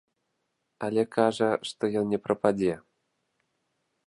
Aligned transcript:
Але 0.87 1.03
кажа, 1.17 1.51
што 1.73 1.83
ён 2.01 2.05
не 2.15 2.19
прападзе. 2.27 2.73